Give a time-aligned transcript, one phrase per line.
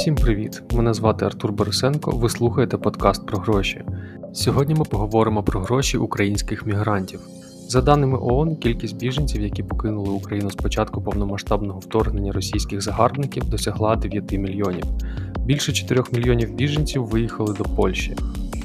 [0.00, 0.62] Всім привіт!
[0.72, 2.10] Мене звати Артур Борисенко.
[2.10, 3.84] Ви слухаєте подкаст про гроші.
[4.32, 7.20] Сьогодні ми поговоримо про гроші українських мігрантів.
[7.70, 13.96] За даними ООН, кількість біженців, які покинули Україну з початку повномасштабного вторгнення російських загарбників, досягла
[13.96, 14.84] 9 мільйонів.
[15.44, 18.16] Більше 4 мільйонів біженців виїхали до Польщі.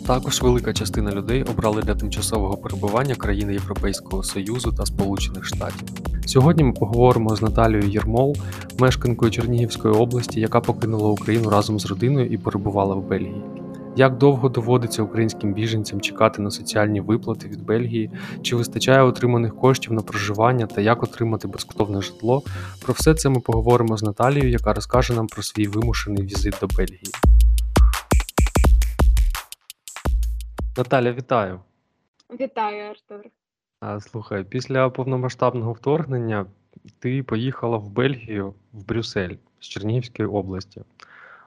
[0.07, 5.88] Також велика частина людей обрали для тимчасового перебування країни Європейського Союзу та Сполучених Штатів.
[6.26, 8.36] Сьогодні ми поговоримо з Наталією Єрмол,
[8.80, 13.42] мешканкою Чернігівської області, яка покинула Україну разом з родиною і перебувала в Бельгії.
[13.98, 19.94] Як довго доводиться українським біженцям чекати на соціальні виплати від Бельгії, чи вистачає отриманих коштів
[19.94, 22.44] на проживання та як отримати безкоштовне житло?
[22.82, 26.68] Про все це ми поговоримо з Наталією, яка розкаже нам про свій вимушений візит до
[26.68, 27.12] Бельгії.
[30.78, 31.60] Наталя, вітаю.
[32.40, 33.32] Вітаю, Артур.
[34.02, 36.46] Слухай, після повномасштабного вторгнення
[37.00, 40.82] ти поїхала в Бельгію, в Брюссель з Чернігівської області.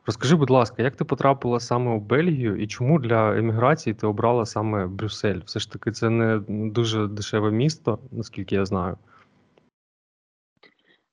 [0.08, 4.46] Розкажи, будь ласка, як ти потрапила саме у Бельгію і чому для еміграції ти обрала
[4.46, 5.40] саме Брюссель?
[5.44, 8.98] Все ж таки, це не дуже дешеве місто, наскільки я знаю.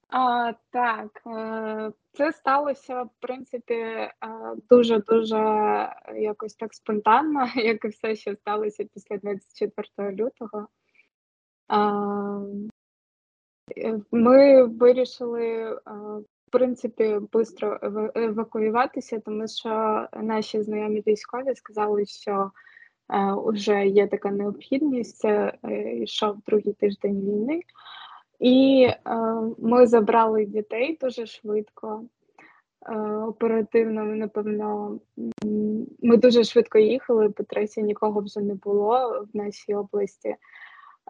[0.10, 4.10] А, Так, е, це сталося, в принципі,
[4.70, 5.38] дуже дуже
[6.16, 10.68] якось так спонтанно, як і все, що сталося після 24 лютого.
[13.82, 15.80] Е, ми вирішили,
[16.58, 17.80] принципі, швидко
[18.16, 22.52] евакуюватися, тому що наші знайомі військові сказали, що
[23.36, 25.18] вже є така необхідність.
[25.18, 27.62] Це е, йшов другий тиждень війни.
[28.40, 29.16] І е,
[29.58, 32.04] ми забрали дітей дуже швидко,
[32.90, 35.00] е, оперативно, напевно,
[36.02, 40.36] ми дуже швидко їхали, по трасі нікого вже не було в нашій області.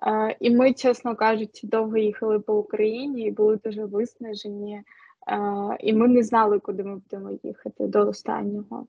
[0.08, 4.84] Е, і ми, чесно кажучи, довго їхали по Україні і були дуже виснажені, е,
[5.80, 8.88] і ми не знали, куди ми будемо їхати до останнього.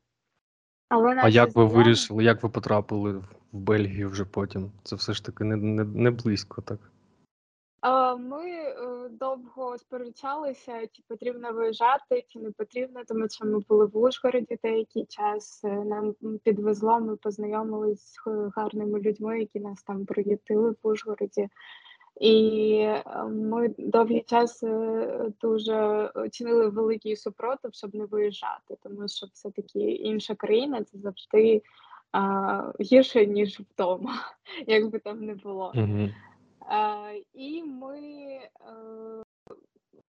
[0.88, 4.72] Але А як ви вирішили, як ви потрапили в Бельгію вже потім?
[4.82, 6.78] Це все ж таки не, не, не близько, так?
[8.18, 13.96] Ми е, довго сперечалися, чи потрібно виїжджати, чи не потрібно, тому що ми були в
[13.96, 15.64] Ужгороді деякий час.
[15.64, 21.48] Е, нам підвезло, ми познайомилися з гарними людьми, які нас там приютили в Ужгороді.
[22.20, 24.64] І е, ми довгий час
[25.40, 31.62] дуже чинили великий супротив, щоб не виїжджати, тому що все-таки інша країна це завжди
[32.12, 34.14] а, гірше, ніж вдома,
[34.66, 35.72] як би там не було.
[35.74, 36.08] Угу.
[37.34, 38.50] І ми, е,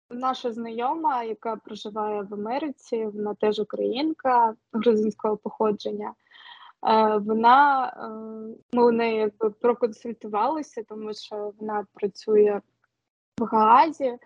[0.09, 6.13] наша знайома, яка проживає в Америці, вона теж українка грузинського походження.
[6.85, 8.07] Е, вона е,
[8.73, 12.61] ми у неї якби проконсультувалися, тому що вона працює
[13.39, 14.17] в Гаазі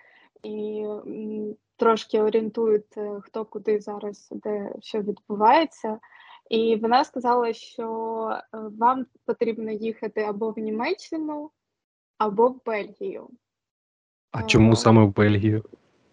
[0.43, 0.85] і
[1.77, 5.99] трошки орієнтують, хто куди зараз, де що відбувається.
[6.49, 7.87] І вона сказала, що
[8.51, 11.51] вам потрібно їхати або в Німеччину,
[12.17, 13.29] або в Бельгію.
[14.31, 15.63] А чому е, саме в Бельгію?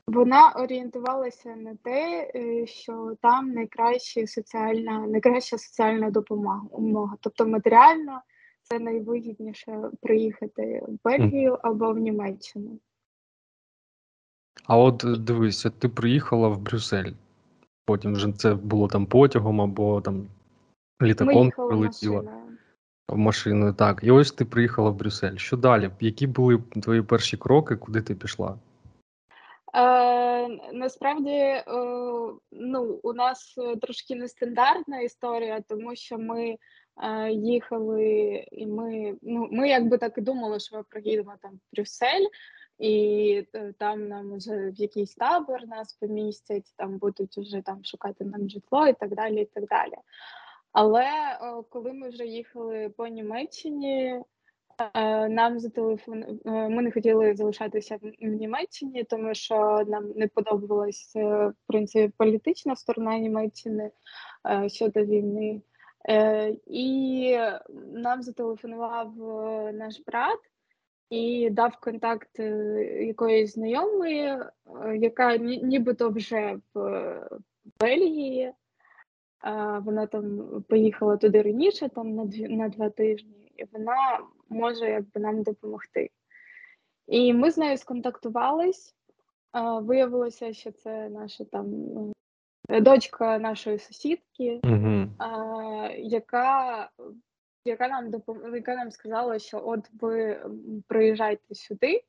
[0.08, 7.16] Вона орієнтувалася на те, е, що там найкраща соціальна, найкраща соціальна допомога.
[7.20, 8.20] Тобто матеріально
[8.62, 12.78] це найвигідніше приїхати в Бельгію або в Німеччину.
[14.66, 17.12] А от дивися, ти приїхала в Брюссель.
[17.84, 20.26] Потім вже це було там потягом або там
[21.02, 22.22] літаком прилетіла.
[23.08, 24.00] В машиною, так.
[24.02, 25.36] І ось ти приїхала в Брюссель.
[25.36, 25.90] Що далі?
[26.00, 28.58] Які були твої перші кроки, куди ти пішла?
[29.78, 31.64] Е, Насправді, е,
[32.52, 36.56] ну, у нас трошки нестандартна історія, тому що ми
[37.02, 41.76] е, їхали, і ми ну, ми якби так і думали, що ми приїдемо там в
[41.76, 42.26] Брюссель,
[42.78, 48.24] і е, там нам вже в якийсь табор нас помістять, там будуть вже там шукати
[48.24, 49.42] нам житло і так далі.
[49.42, 49.94] і так далі.
[50.72, 51.06] Але
[51.70, 54.22] коли ми вже їхали по Німеччині, е,
[55.28, 56.22] нам зателефон...
[56.22, 62.76] Е, ми не хотіли залишатися в, Німеччині, тому що нам не подобалася в принципі політична
[62.76, 63.90] сторона Німеччини
[64.50, 65.60] е, щодо війни.
[66.08, 67.38] Е, І
[67.92, 70.38] нам зателефонував е, наш брат.
[71.10, 72.52] І дав контакт е,
[73.06, 74.38] якоїсь знайомої,
[74.94, 77.28] яка нібито вже в
[77.80, 78.52] Бельгії,
[79.80, 85.20] вона там поїхала туди раніше, там на дві на два тижні, і вона може якби
[85.20, 86.10] нам допомогти.
[87.06, 88.94] І ми з нею сконтактувались.
[89.82, 91.66] Виявилося, що це наша там
[92.68, 95.06] дочка нашої сусідки, угу.
[95.98, 96.90] яка
[97.64, 98.54] яка нам допом...
[98.54, 100.44] яка нам сказала, що от ви
[100.88, 102.04] приїжджайте сюди,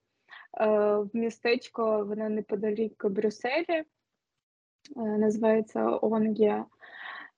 [0.60, 3.84] в містечко, вона неподалік Брюсселі.
[4.96, 6.66] називається ОНГ.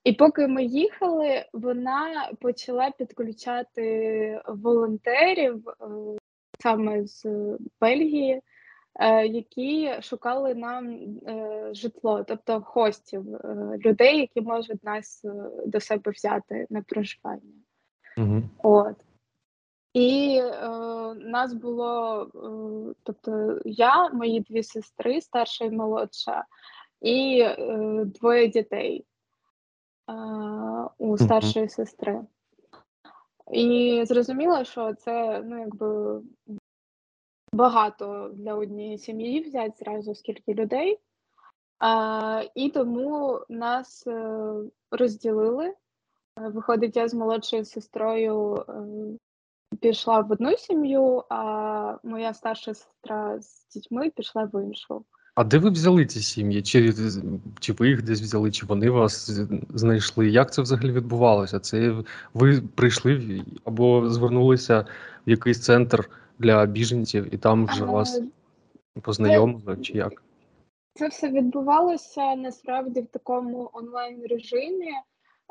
[0.04, 5.64] І поки ми їхали, вона почала підключати волонтерів
[6.62, 7.26] саме з
[7.80, 8.42] Бельгії,
[9.24, 10.98] які шукали нам
[11.72, 13.24] житло, тобто хостів,
[13.84, 15.24] людей, які можуть нас
[15.66, 17.62] до себе взяти на проживання.
[18.16, 18.42] Угу.
[18.62, 18.96] От.
[19.92, 20.68] І е,
[21.14, 26.44] нас було, е, тобто я, мої дві сестри, старша і молодша,
[27.00, 27.56] і е,
[28.04, 29.04] двоє дітей е,
[30.98, 32.20] у старшої сестри.
[33.52, 36.20] І зрозуміло, що це ну, якби
[37.52, 41.00] багато для однієї сім'ї взяти зразу скільки людей.
[41.82, 44.54] Е, і тому нас е,
[44.90, 45.74] розділили.
[46.36, 53.68] Виходить, я з молодшою сестрою е, пішла в одну сім'ю, а моя старша сестра з
[53.68, 55.04] дітьми пішла в іншу.
[55.34, 56.62] А де ви взяли ці сім'ї?
[56.62, 56.92] Чи
[57.60, 59.30] чи ви їх десь взяли, чи вони вас
[59.74, 60.28] знайшли?
[60.30, 61.60] Як це взагалі відбувалося?
[61.60, 61.94] Це
[62.34, 64.86] ви прийшли або звернулися
[65.26, 68.22] в якийсь центр для біженців і там вже вас
[69.02, 70.22] познайомили, чи як?
[70.94, 74.90] Це все відбувалося насправді в такому онлайн режимі,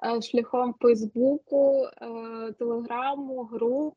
[0.05, 3.93] е, шляхом Фейсбуку, е, Телеграму, груп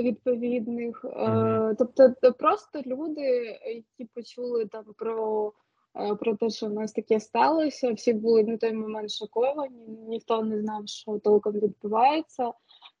[0.00, 1.04] відповідних.
[1.04, 3.22] Е, тобто просто люди,
[3.66, 5.52] які почули там про
[5.96, 10.42] е, про те, що в нас таке сталося, всі були на той момент шоковані, ніхто
[10.42, 12.52] не знав, що толком відбувається.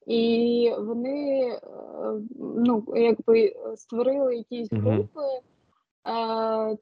[0.06, 1.60] І вони е,
[2.38, 5.40] ну, якби створили якісь групи.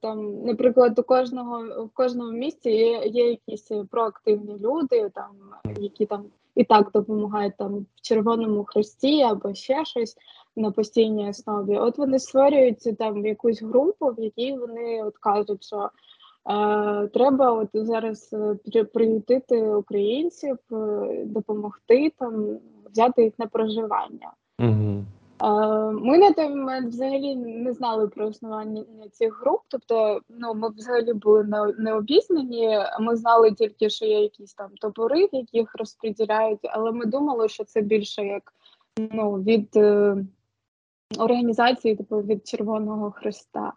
[0.01, 5.31] Там, наприклад, у кожного в кожному місті є є якісь проактивні люди, там
[5.79, 6.25] які там
[6.55, 10.15] і так допомагають там в Червоному Хресті або ще щось
[10.55, 11.77] на постійній основі.
[11.77, 15.89] От вони створюють там якусь групу, в якій вони от кажуть, що
[16.49, 18.35] е, треба от зараз
[18.73, 22.57] е, приютити українців, е, допомогти там,
[22.91, 24.31] взяти їх на проживання.
[24.59, 25.03] Угу.
[25.93, 31.13] Ми на той момент взагалі не знали про існування цих груп, тобто ну ми взагалі
[31.13, 32.79] були не, обізнані.
[32.99, 37.63] Ми знали тільки, що є якісь там табори, в яких розподіляють, але ми думали, що
[37.63, 38.53] це більше як
[38.97, 40.17] ну від е,
[41.17, 43.73] організації, типу від Червоного Христа.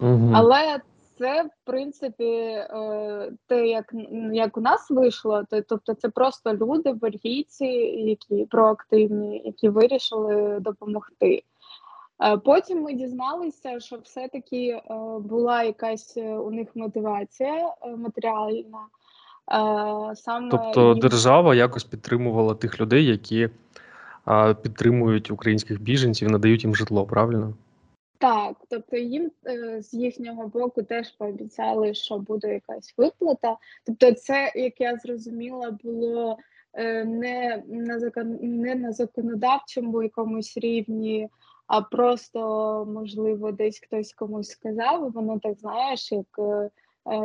[0.00, 0.32] Угу.
[0.34, 0.80] Але
[1.22, 3.94] це, в принципі, е, те, як
[4.32, 7.64] як у нас вийшло, то тобто це просто люди, бельгійці,
[8.06, 11.42] які проактивні, які вирішили допомогти.
[12.24, 14.82] Е, потім ми дізналися, що все-таки е,
[15.20, 18.78] була якась у них мотивація матеріальна.
[20.14, 20.98] Саме Тобто їм...
[20.98, 23.48] держава якось підтримувала тих людей, які
[24.62, 27.54] підтримують українських біженців, надають їм житло, правильно?
[28.22, 33.56] Так, тобто їм е, з їхнього боку теж пообіцяли, що буде якась виплата.
[33.86, 36.38] Тобто, це, як я зрозуміла, було
[36.72, 41.28] е, не на закон, не на законодавчому якомусь рівні,
[41.66, 42.40] а просто,
[42.94, 45.12] можливо, десь хтось комусь сказав.
[45.12, 46.70] Воно так знаєш, як е,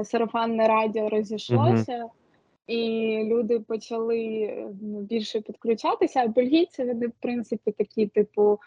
[0.04, 2.04] сарафанне радіо розійшлося.
[2.04, 2.10] Mm-hmm.
[2.68, 4.52] І люди почали
[4.82, 6.20] більше підключатися.
[6.20, 8.60] А бельгійці вони, в принципі, такі, типу,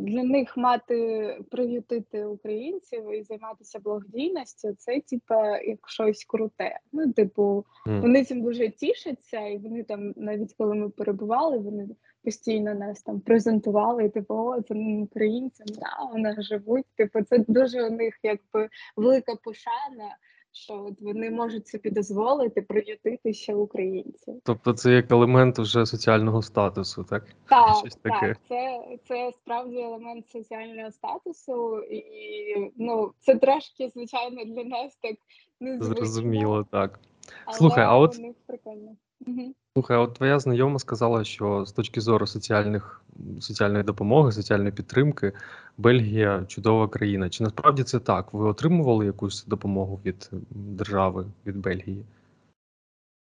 [0.00, 6.78] для них мати приютити українців і займатися благодійністю, це типа як щось круте.
[6.92, 8.00] Ну, типу, mm.
[8.00, 11.88] вони цим дуже тішаться, і вони там, навіть коли ми перебували, вони
[12.24, 14.04] постійно нас там презентували.
[14.04, 16.86] і, Типу, о, це українці, да, нас живуть.
[16.96, 20.16] Типу, це дуже у них якби велика пошана
[20.58, 24.40] що от вони можуть собі дозволити приютитися ще українців.
[24.44, 27.24] Тобто це як елемент вже соціального статусу, так?
[27.48, 28.28] Так, Щось таке.
[28.28, 35.16] так, це це справді елемент соціального статусу, і ну це трошки, звичайно, для нас так
[35.60, 35.94] незвично.
[35.96, 37.00] Зрозуміло, так.
[37.44, 38.96] Але Слухай, а от прикольно.
[39.78, 43.02] Слухай, от твоя знайома сказала, що з точки зору соціальних
[43.40, 45.32] соціальної допомоги, соціальної підтримки,
[45.76, 47.30] Бельгія чудова країна.
[47.30, 48.32] Чи насправді це так?
[48.32, 52.04] Ви отримували якусь допомогу від держави, від Бельгії?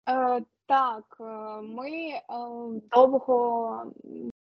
[0.09, 2.21] Е, Так, е, ми е,
[2.91, 3.85] довго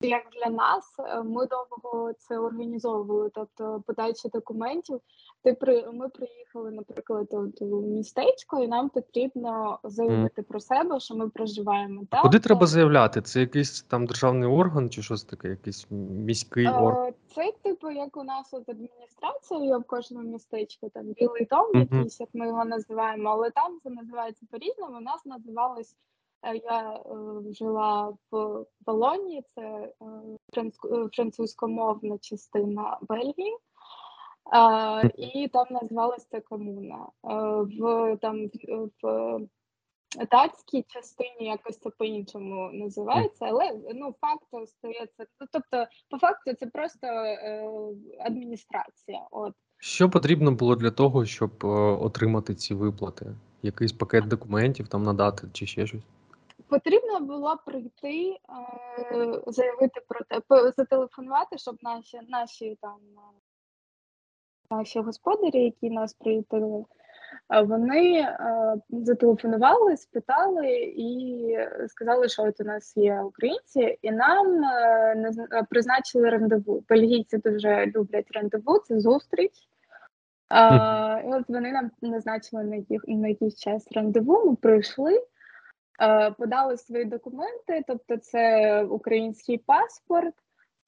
[0.00, 5.00] як для нас, е, ми довго це організовували, тобто подача документів.
[5.42, 10.44] Ти при ми приїхали, наприклад, от у містечко, і нам потрібно заявити mm.
[10.44, 12.02] про себе, що ми проживаємо.
[12.10, 13.22] А Куди треба заявляти?
[13.22, 17.12] Це якийсь там державний орган чи щось таке, якийсь міський орган?
[17.34, 21.96] Це типу, як у нас от адміністрація є в кожному містечку, там білий дом, mm-hmm.
[21.96, 24.96] якийсь, як ми його називаємо, але там це називається по-різному.
[24.96, 26.15] У нас називалось Е,
[26.64, 30.70] я е, жила в Болоні, це е,
[31.12, 33.56] французькомовна частина Бельгії.
[35.16, 37.06] І там називалася комуна.
[37.24, 38.50] Е, в там
[39.02, 39.40] в,
[40.30, 45.26] датській частині якось це по-іншому називається, але ну факт остається.
[45.40, 47.68] Ну, тобто, по факту, це просто е,
[48.26, 49.26] адміністрація.
[49.30, 53.26] От Що потрібно було для того, щоб е, отримати ці виплати?
[53.62, 56.02] Якийсь пакет документів там надати чи ще щось?
[56.68, 58.36] Потрібно було прийти,
[59.12, 63.20] е, заявити про те, зателефонувати, щоб наші наші там е,
[64.70, 66.84] наші господарі, які нас приїтили,
[67.54, 68.36] е, вони
[68.90, 71.58] зателефонували, спитали і
[71.88, 74.62] сказали, що от у нас є українці, і нам
[75.70, 76.84] призначили рандеву.
[76.88, 79.52] Бельгійці дуже люблять рандеву, це зустріч.
[81.24, 84.50] І от вони нам назначили на, якийсь час рандеву.
[84.50, 85.22] Ми прийшли,
[86.38, 90.34] подали свої документи, тобто це український паспорт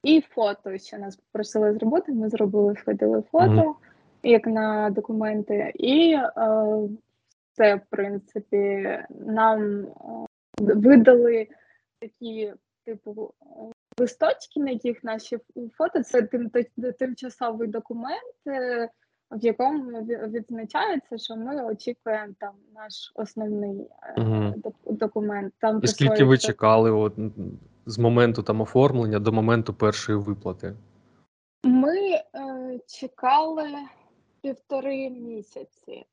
[0.03, 0.77] і фото.
[0.77, 2.11] Ще нас попросили зробити.
[2.11, 3.75] Ми зробили, сходили фото, Мгм.
[4.23, 6.31] як на документи, і е,
[7.51, 9.91] це, в принципі, нам е,
[10.59, 11.47] видали
[11.99, 12.53] такі,
[12.85, 13.45] типу, е,
[13.99, 15.37] листочки, на яких наші
[15.77, 16.03] фото.
[16.03, 16.49] Це тим,
[16.99, 18.35] тимчасовий документ.
[19.31, 23.89] В якому відзначається, що ми очікуємо там наш основний
[24.55, 25.53] док- документ.
[25.59, 27.13] Там І скільки ви чекали от,
[27.85, 30.75] з моменту там оформлення до моменту першої виплати?
[31.63, 33.69] Ми е, чекали
[34.41, 36.05] півтори місяці,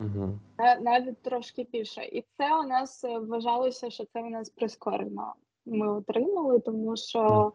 [0.00, 0.38] Угу.
[0.80, 2.02] навіть трошки більше.
[2.02, 5.34] І це у нас е, вважалося, що це у нас прискорено.
[5.66, 7.52] Ми отримали, тому що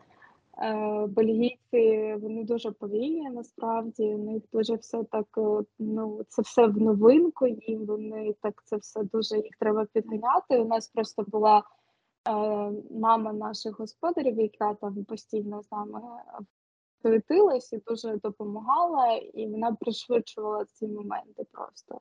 [1.08, 4.04] бельгійці вони дуже повільні насправді.
[4.04, 5.28] У них дуже все так.
[5.38, 7.48] е, Ну це все в новинку.
[7.48, 10.60] Їм вони так це все дуже їх треба підганяти.
[10.60, 11.64] У нас просто була е,
[12.92, 16.02] мама наших господарів, яка там постійно з нами
[17.02, 22.00] суетилась і дуже допомагала, і вона пришвидшувала ці моменти просто.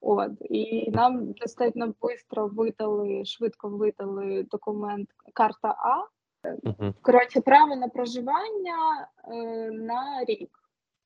[0.00, 6.13] От і нам достатньо швидко видали, швидко видали документ карта А.
[6.62, 6.94] Угу.
[7.02, 10.50] Коротше, право на проживання е, на рік.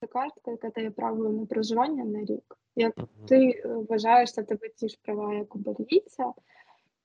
[0.00, 2.56] Це картка, яка дає право на проживання на рік.
[2.76, 2.94] Як
[3.28, 6.32] ти е, вважаєш, що тебе ті ж права, як у бельгійця,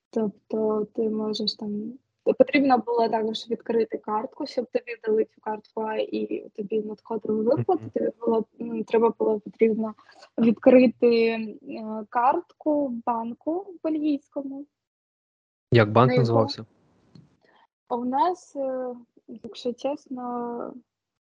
[0.09, 1.93] тобто ти можеш там.
[2.37, 7.89] Потрібно було також відкрити картку, щоб тобі дали цю картку, і тобі надходили виплати.
[7.93, 8.45] Тобі було
[8.87, 9.93] треба було потрібно
[10.37, 11.57] відкрити е,
[12.09, 14.65] картку в банку бельгійському.
[15.71, 16.65] Як банк На його- називався?
[17.93, 18.95] А у нас, е,
[19.27, 20.73] якщо чесно,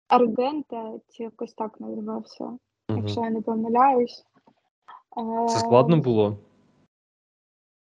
[0.08, 2.58] Аргента чи якось так називався, Угу.
[2.98, 4.26] якщо я не помиляюсь.
[5.48, 6.36] Це складно було?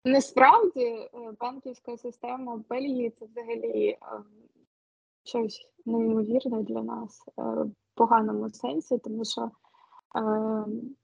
[0.05, 3.98] Насправді е, банківська система Бельгії це взагалі е,
[5.24, 9.51] щось неймовірне для нас в поганому сенсі, тому що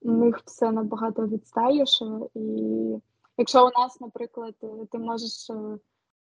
[0.02, 2.04] у них все набагато відстаюше.
[2.34, 2.96] І
[3.38, 4.54] якщо у нас, наприклад,
[4.90, 5.50] ти можеш,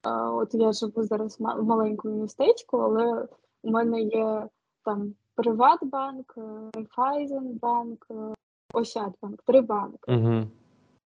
[0.08, 3.28] от я живу зараз в маленькому містечку, але
[3.62, 4.48] у мене є
[4.84, 8.34] там Приватбанк, е, Райфайзенбанк, е,
[8.72, 10.12] Ощадбанк, три банки.
[10.12, 10.42] Угу.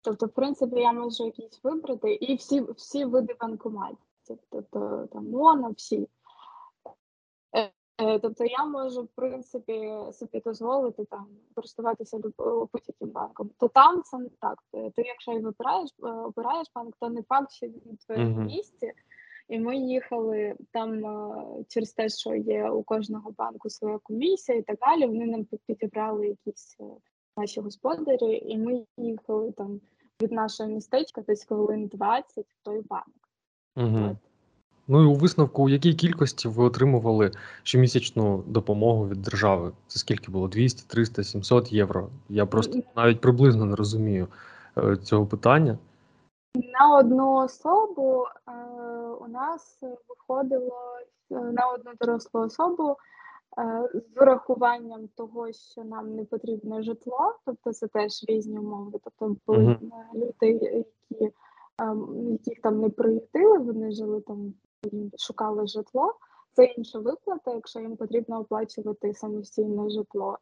[0.01, 5.69] Тобто, в принципі, я можу якісь вибрати і всі, всі види банкоматів, тобто там МОНа,
[5.69, 6.07] всі.
[8.07, 13.49] Е, е, Тобто я можу, в принципі, собі дозволити там користуватися будь-яким банком.
[13.59, 14.63] То там це не так.
[14.71, 18.35] Ти, ти якщо і вибираєш, е, обираєш банк, то не факт, що він в твоєму
[18.35, 18.45] Мгм.
[18.45, 18.93] місці.
[19.49, 24.61] І ми їхали там е, через те, що є у кожного банку своя комісія і
[24.61, 25.07] так далі.
[25.07, 26.83] Вони нам підібрали якісь е,
[27.37, 29.81] наші господарі, і ми їхали там
[30.21, 33.15] від нашого містечка десь хвилин 20 в той банк.
[33.75, 34.11] Угу.
[34.11, 34.26] От.
[34.87, 37.31] Ну і у висновку, у якій кількості ви отримували
[37.63, 39.71] щомісячну допомогу від держави?
[39.87, 40.47] Це скільки було?
[40.47, 42.09] 200, 300, 700 євро?
[42.29, 44.27] Я просто навіть приблизно не розумію
[44.77, 45.77] е, цього питання.
[46.55, 48.51] На одну особу е,
[49.21, 50.75] у нас виходило
[51.31, 52.95] е, на одну дорослу особу
[53.57, 58.99] е, з урахуванням того, що нам не потрібно житло, тобто це теж різні умови.
[59.03, 59.79] Тобто були е,
[60.13, 60.47] люди,
[61.11, 61.33] які
[61.79, 64.53] ем, яких там не приїздили, вони жили там,
[65.17, 66.13] шукали житло.
[66.53, 70.37] Це інша виплата, якщо їм потрібно оплачувати самостійне житло.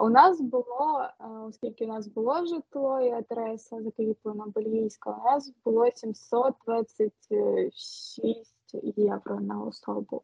[0.00, 5.52] У нас було, е, оскільки у нас було житло і адреса закріплена бельгійська, у нас
[5.64, 8.54] було 726
[8.96, 10.22] євро на особу.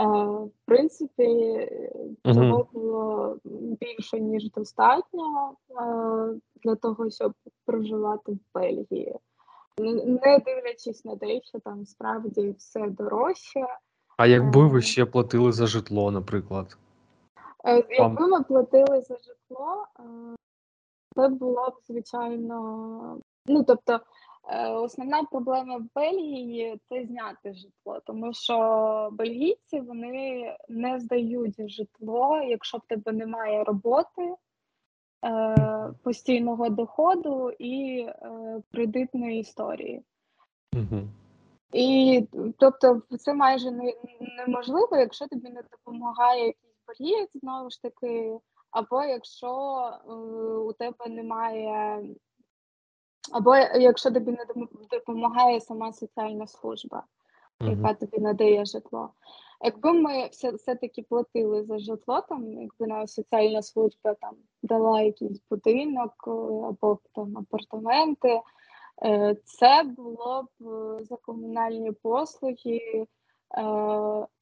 [0.00, 1.68] Е, В принципі,
[2.34, 3.38] цього було
[3.80, 5.74] більше, ніж достатньо е,
[6.64, 7.32] для того, щоб
[7.64, 9.16] проживати в Бельгії.
[9.78, 13.66] Не дивлячись на те, що там справді все дорожче.
[14.16, 14.82] А якби ви Е.
[14.82, 16.76] ще платили за житло, наприклад?
[17.64, 20.02] Е, якби ми платили за житло, е,
[21.16, 23.18] це було б звичайно.
[23.46, 24.00] Ну тобто,
[24.48, 32.40] е, основна проблема в Бельгії це зняти житло, тому що бельгійці вони не здають житло,
[32.48, 34.34] якщо в тебе немає роботи,
[36.02, 38.06] постійного доходу і
[38.72, 40.02] кредитної історії.
[40.74, 41.02] Угу.
[41.74, 42.26] І
[42.58, 43.94] тобто, це майже не,
[44.38, 48.38] неможливо, якщо тобі не допомагає якийсь бар'єр, знову ж таки,
[48.70, 49.48] або якщо
[50.08, 50.12] е,
[50.56, 52.02] у тебе немає,
[53.32, 54.46] або якщо тобі не
[54.90, 57.04] допомагає сама соціальна служба,
[57.60, 59.10] яка тобі надає житло.
[59.64, 65.40] Якби ми все, все-таки платили за житло, там, якби на соціальна служба там дала якийсь
[65.50, 68.40] будинок е, або там апартаменти.
[69.04, 73.06] Е, це було б е, за комунальні послуги,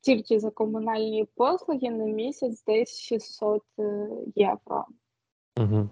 [0.00, 3.62] тільки за комунальні послуги на місяць десь 600
[4.35, 4.85] євро.
[5.59, 5.88] Угу.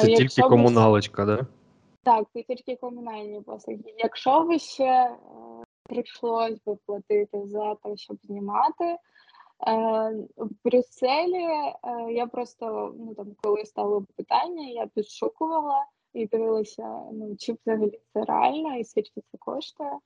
[0.00, 1.38] Це Якщо тільки комуналочка, так?
[1.38, 1.46] Да?
[2.02, 3.94] Так, це тільки комунальні послуги.
[3.98, 5.16] Якщо ви ще
[5.90, 8.96] прийшлось би платити за те, щоб знімати.
[10.36, 11.46] В Брюсселі
[12.08, 18.24] я просто ну там, коли стало питання, я підшукувала і дивилася, ну чи взагалі це
[18.24, 19.90] реально, і скільки це коштує.
[19.90, 19.98] Mm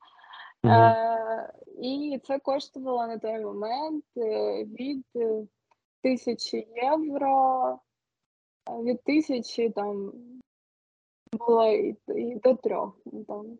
[0.63, 0.71] -hmm.
[0.71, 5.05] Е, І це коштувало на той момент е, від
[6.01, 7.79] тисячі євро,
[8.69, 10.11] е, від тисячі там
[11.37, 12.97] було і, і до трьох.
[13.05, 13.57] Ну, там,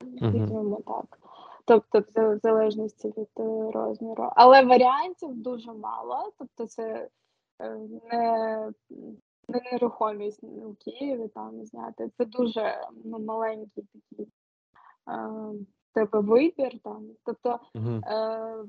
[0.00, 0.82] mm -hmm.
[0.82, 1.18] так.
[1.64, 4.32] Тобто, в залежності від е, розміру.
[4.36, 6.32] Але варіантів дуже мало.
[6.38, 7.08] Тобто, це
[8.12, 8.72] не
[9.48, 12.10] не нерухомість у Києві там зняти.
[12.16, 14.28] Це дуже ну, маленький такий
[15.08, 15.52] е,
[15.92, 17.10] тебе вибір там.
[17.24, 17.60] Тобто
[18.06, 18.64] е,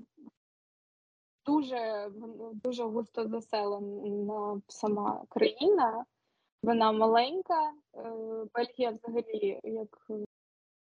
[1.46, 2.12] дуже
[2.54, 6.06] дуже густо заселена сама країна,
[6.64, 7.72] вона маленька.
[7.96, 8.12] Е,
[8.54, 10.08] Бельгія взагалі як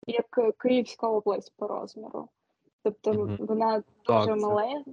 [0.08, 2.30] як Київська область по розміру.
[2.84, 4.92] Тобто mm вона дуже так, маленька.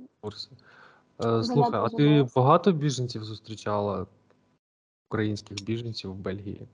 [1.24, 4.06] Е, слухай, а ти багато біженців зустрічала
[5.10, 6.68] українських біженців в Бельгії?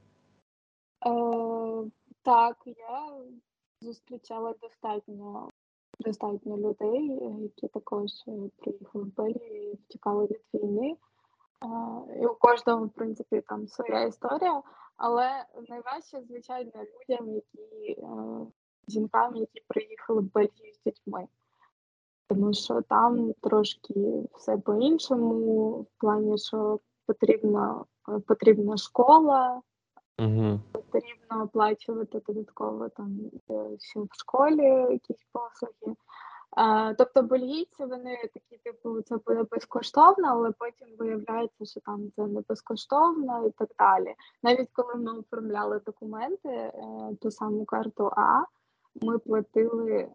[1.06, 1.90] Е,
[2.22, 3.12] Так, я
[3.80, 5.48] зустрічала достатньо
[5.98, 8.10] достатньо людей, які також
[8.56, 10.96] приїхали в Бельгію і втікали від війни.
[11.64, 14.62] Е, і у кожного, в принципі, там своя історія,
[14.96, 18.06] але найважче, звичайно, людям, які е,
[18.88, 21.26] жінкам, які приїхали в Бельгію з дітьми.
[22.28, 23.94] Тому що там трошки
[24.34, 27.84] все по-іншому, в плані, що потрібна
[28.26, 29.62] потрібна школа,
[30.18, 30.60] угу.
[30.72, 33.18] потрібно оплачувати додатково там
[33.50, 35.96] е, ще в школі якісь послуги.
[36.98, 42.40] Тобто бельгійці вони такі, типу, це буде безкоштовно, але потім виявляється, що там це не
[42.48, 44.14] безкоштовно і так далі.
[44.42, 46.72] Навіть коли ми оформляли документи, е,
[47.20, 48.44] ту саму карту А,
[49.02, 50.08] ми платили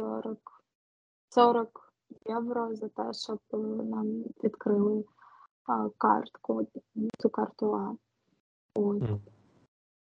[0.00, 0.36] 40 е,
[1.30, 1.92] 40
[2.26, 3.38] євро за те, щоб
[3.84, 5.04] нам відкрили
[5.98, 6.66] картку,
[7.18, 7.94] цю карту А.
[8.74, 9.02] От.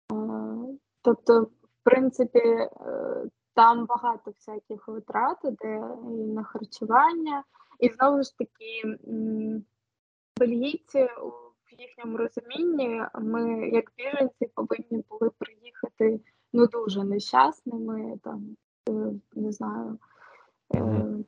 [0.10, 0.78] Mm.
[1.02, 1.50] Тобто, в
[1.84, 2.70] принципі, е,
[3.56, 7.44] там багато всяких витрат, де і на харчування,
[7.80, 8.98] і знову ж таки,
[10.40, 11.04] бельгійці
[11.66, 16.20] в їхньому розумінні, ми, як біженці, повинні були приїхати
[16.54, 18.56] ну дуже нещасними, там,
[18.90, 20.00] е, не знаю.
[20.70, 21.24] Mm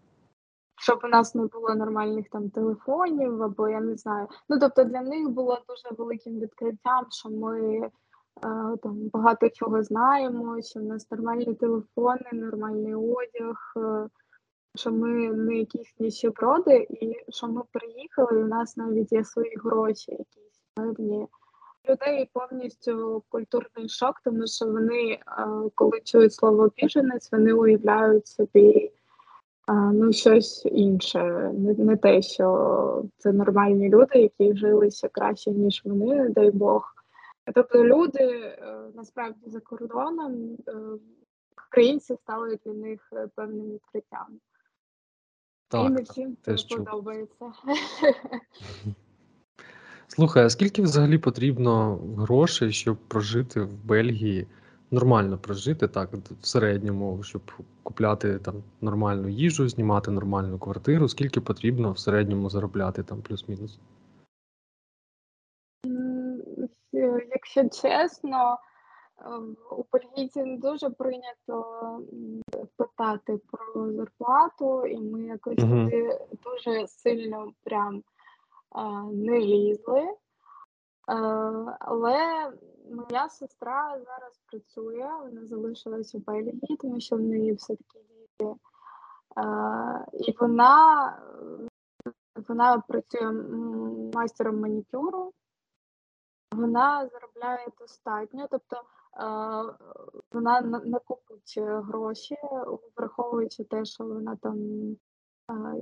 [0.80, 4.28] щоб у нас не було нормальних там телефонів, або я не знаю.
[4.50, 7.92] Ну тобто для них було дуже великим відкриттям, що ми е,
[8.84, 14.08] там багато чого знаємо, що в нас нормальні телефони, нормальний одяг, е,
[14.76, 19.56] що ми не якісь ніщеброди, і що ми приїхали, і у нас навіть є свої
[19.63, 21.28] гроші, якісь певні.
[21.89, 25.19] Людей повністю культурний шок, тому що вони, е,
[25.76, 28.91] коли чують слово біженець, вони уявляють собі
[29.69, 36.30] ну щось інше, не, те, що це нормальні люди, які жили ще краще, ніж вони,
[36.30, 36.97] дай Бог.
[37.54, 40.74] Тобто люди е, насправді за кордоном е,
[41.68, 44.40] українці стали для них е, певним відкриттям.
[45.68, 47.52] Так, І не всім це подобається.
[50.08, 54.48] Слухай, а скільки взагалі потрібно грошей, щоб прожити в Бельгії?
[54.92, 56.10] нормально прожити так,
[56.42, 57.42] в середньому, щоб
[57.84, 63.80] купляти там нормальну їжу, знімати нормальну квартиру, скільки потрібно в середньому заробляти там плюс-мінус?
[67.30, 68.58] Якщо чесно,
[69.72, 72.00] у бельгійців не дуже прийнято
[72.76, 78.04] питати про зарплату, і ми якось туди дуже сильно прям
[79.13, 80.08] не лізли.
[81.10, 81.13] Е,
[81.80, 82.52] але
[82.91, 88.54] моя сестра зараз працює, вона залишилась у Бельгії, тому що в неї все-таки діти.
[89.38, 91.13] Е, і вона
[92.48, 93.32] вона працює
[94.13, 95.34] майстером манікюру,
[96.52, 98.82] вона заробляє достатньо, тобто е,
[100.32, 102.36] вона накопить гроші,
[102.98, 104.58] враховуючи те, що вона там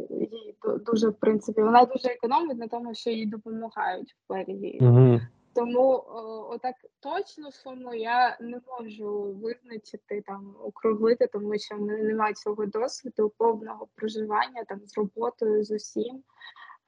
[0.09, 4.79] їй дуже в принципі вона дуже економить на тому, що їй допомагають в Бельгії.
[4.81, 5.19] Угу.
[5.55, 12.03] Тому о, отак точно суму я не можу визначити там округлити, тому що в мене
[12.03, 16.23] немає цього досвіду повного проживання там з роботою з усім.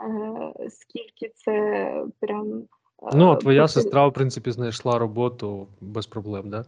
[0.04, 2.68] Е, Скільки це прям
[3.02, 3.68] Ну, а твоя потрібно.
[3.68, 6.66] сестра, в принципі, знайшла роботу без проблем, да?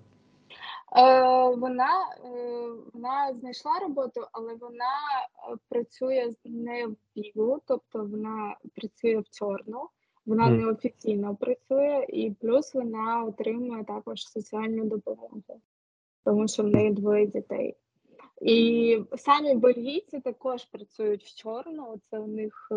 [0.97, 1.89] Е, Вона
[2.25, 4.95] е, вона знайшла роботу, але вона
[5.53, 9.89] е, працює не в бігу, тобто вона працює в чорну,
[10.25, 10.57] вона Мгм.
[10.57, 15.43] неофіційно працює, і плюс вона отримує також соціальну допомогу,
[16.25, 17.75] тому що в неї двоє дітей.
[18.41, 22.75] І самі бельгійці також працюють в чорну, це у них е,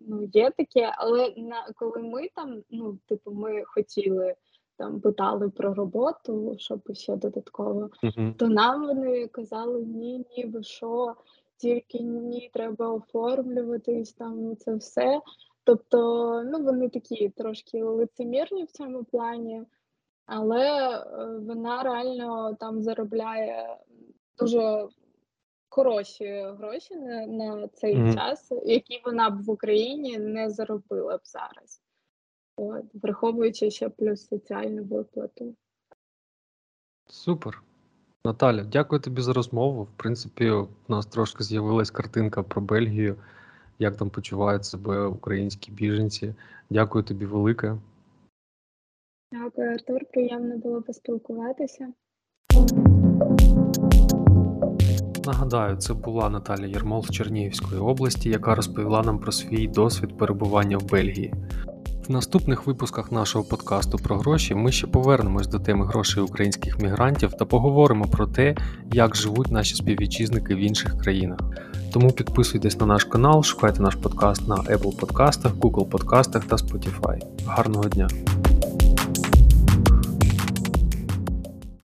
[0.00, 4.34] ну, є таке, але на коли ми там, ну, типу, ми хотіли
[4.76, 8.34] там питали про роботу, щоб ще додатково, Угу.
[8.38, 11.14] то нам вони казали: ні, ні, ви що,
[11.56, 15.20] тільки ні, треба оформлюватись, там це все.
[15.64, 15.98] Тобто,
[16.44, 19.62] ну вони такі трошки лицемірні в цьому плані,
[20.26, 21.04] але е,
[21.38, 23.76] вона реально там заробляє
[24.40, 24.88] дуже
[25.68, 28.14] хороші гроші на, на цей Мгм.
[28.14, 31.82] час, які вона б в Україні не заробила б зараз.
[32.56, 35.54] От, враховуючи ще плюс соціальну виплату.
[37.06, 37.62] Супер.
[38.24, 39.82] Наталя, дякую тобі за розмову.
[39.82, 43.16] В принципі, у нас трошки з'явилась картинка про Бельгію,
[43.78, 46.34] як там почувають себе українські біженці.
[46.70, 47.76] Дякую тобі велике.
[49.32, 50.00] Дякую, Артур.
[50.12, 51.92] Приємно було поспілкуватися.
[55.26, 60.78] Нагадаю, це була Наталя Єрмол з Чернігівської області, яка розповіла нам про свій досвід перебування
[60.78, 61.34] в Бельгії.
[62.08, 67.32] В наступних випусках нашого подкасту про гроші ми ще повернемось до теми грошей українських мігрантів
[67.32, 68.56] та поговоримо про те,
[68.92, 71.38] як живуть наші співвітчизники в інших країнах.
[71.92, 77.18] Тому підписуйтесь на наш канал, шукайте наш подкаст на Apple подкастах, Google подкастах та Spotify.
[77.46, 78.08] Гарного дня!